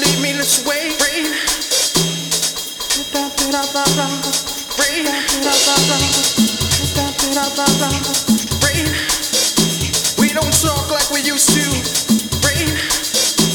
[0.00, 0.92] leave me this way.
[1.00, 1.32] Rain.
[8.62, 8.88] Rain.
[10.18, 11.64] We don't talk like we used to.
[12.44, 12.68] Rain.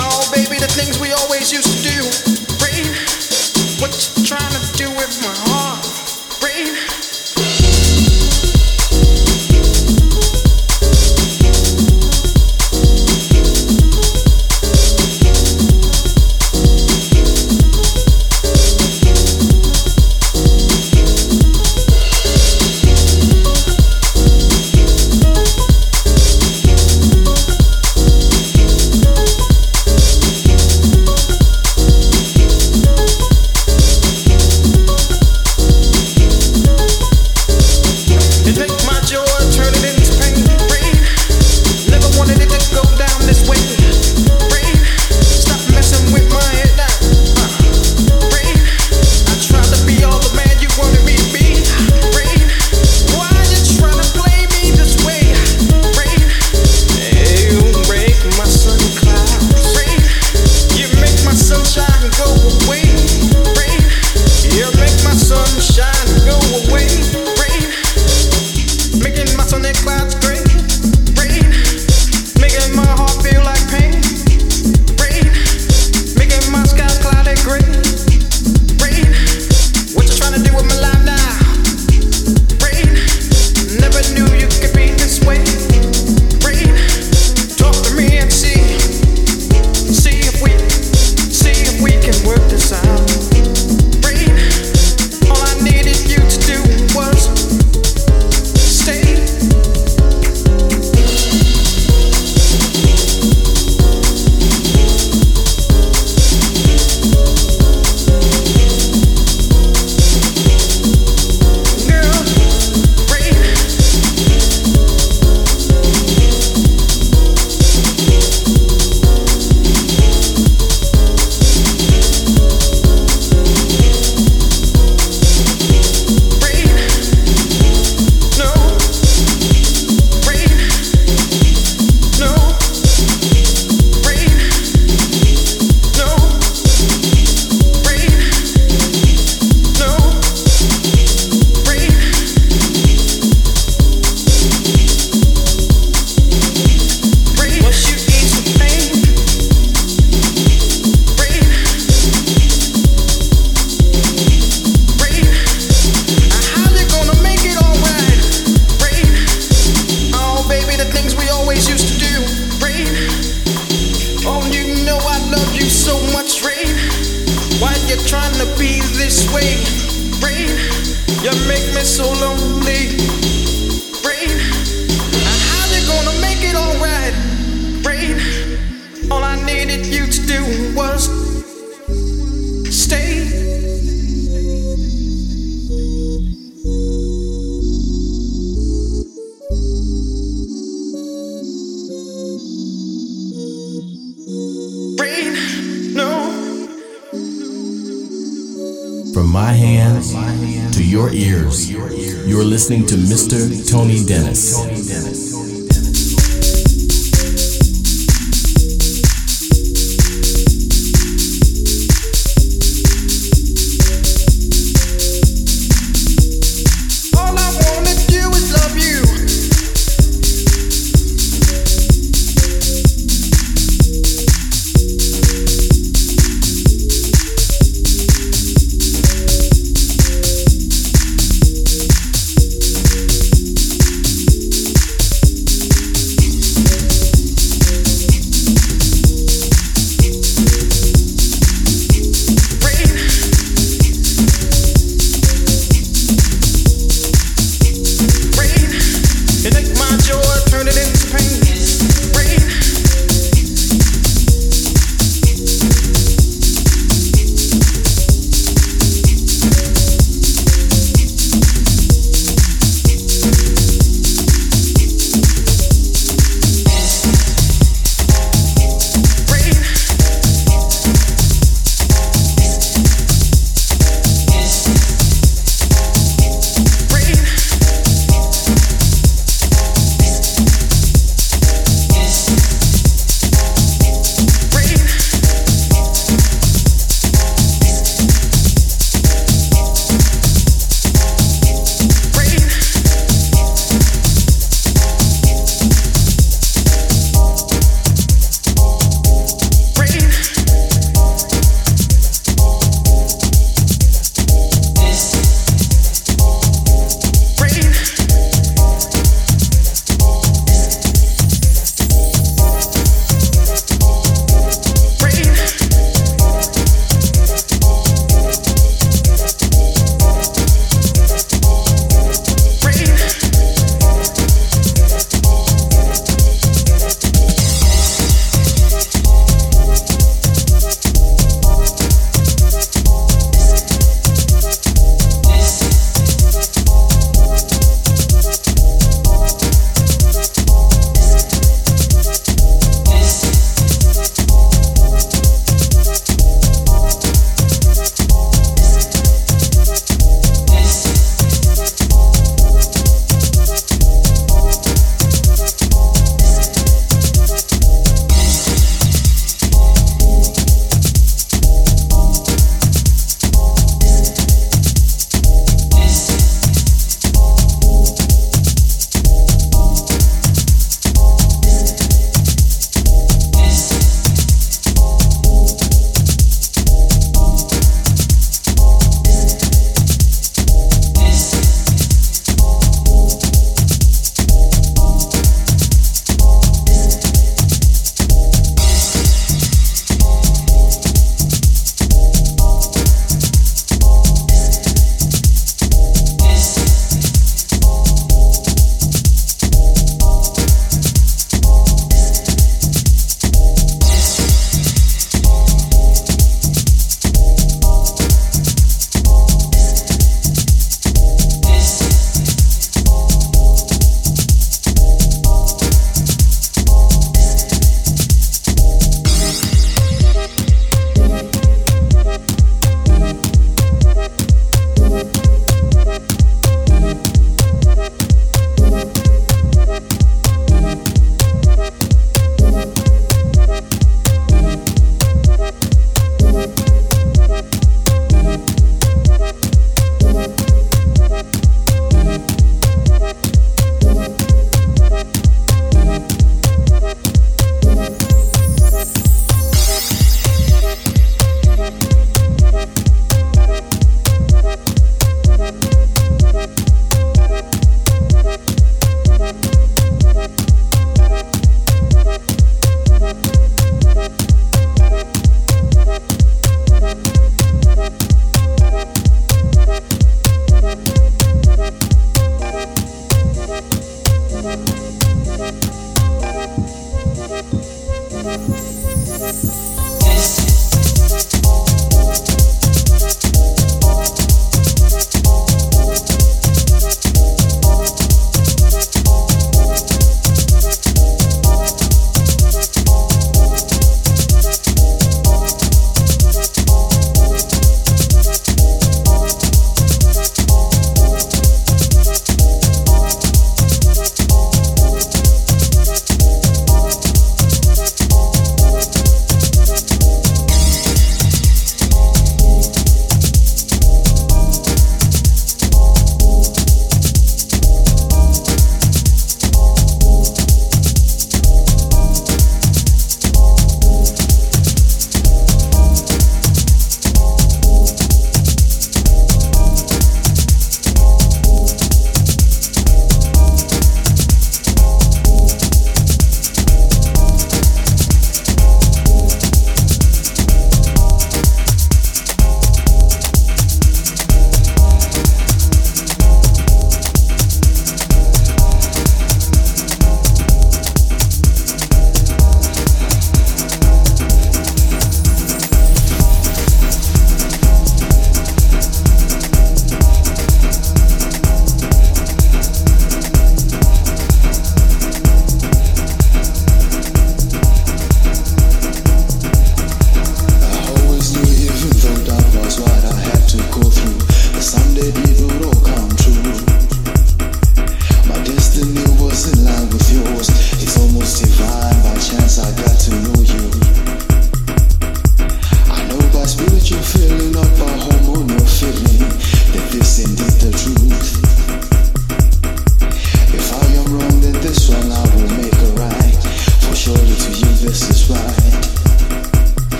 [0.00, 2.31] Oh, baby, the things we always used to do.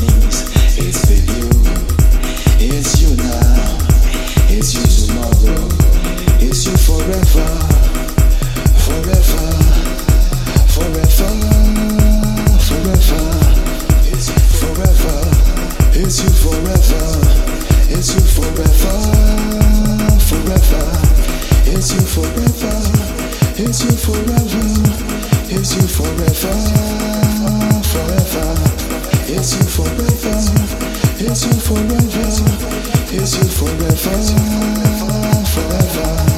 [0.00, 0.78] knees.
[0.78, 1.51] It's been you.
[31.32, 31.96] Is you forever?
[33.10, 33.96] Is you forever?
[35.46, 36.31] Forever.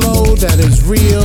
[0.00, 1.23] Flow that is real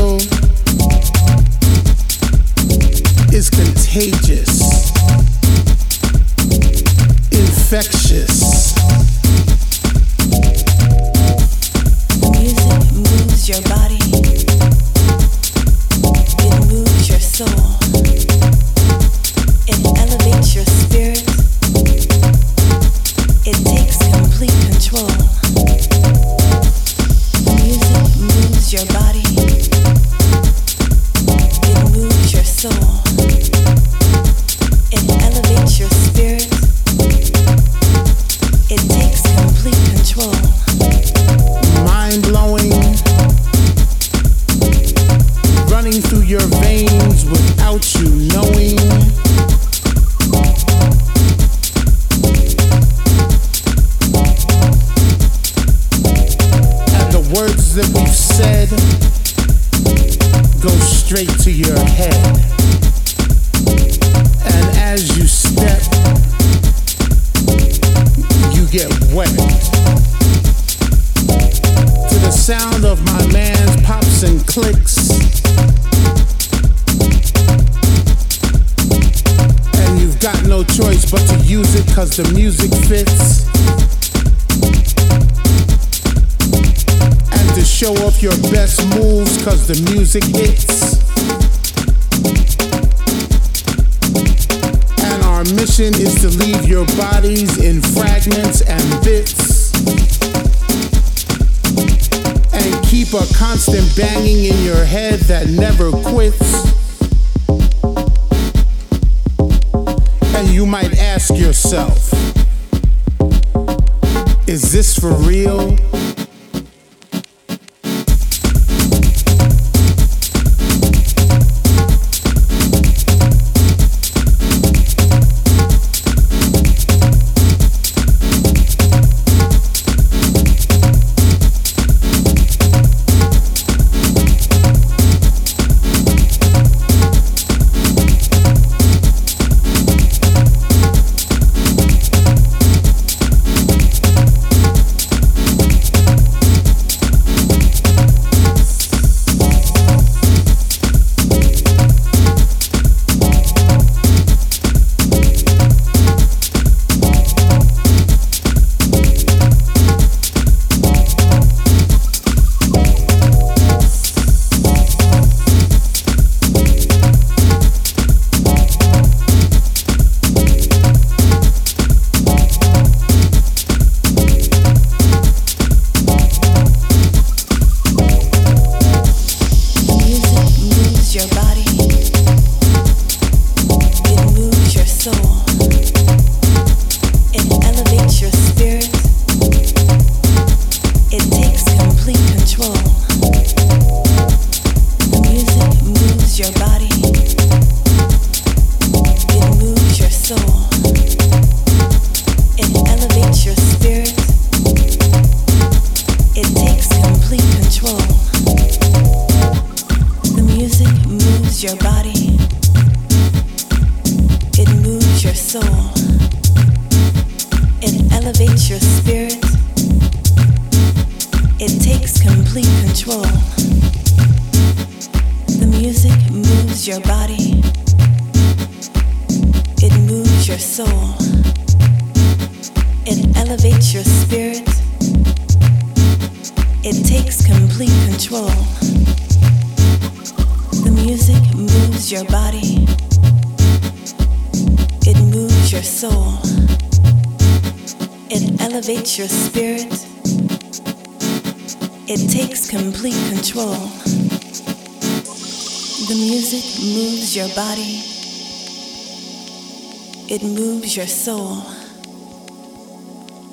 [260.90, 261.61] moves your soul,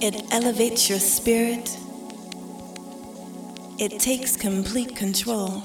[0.00, 1.76] it elevates your spirit,
[3.78, 5.62] it takes complete control.